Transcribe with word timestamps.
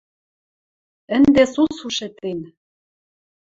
Ӹнде 1.15 1.43
сусу 1.53 1.89
шӹтен 1.97 2.39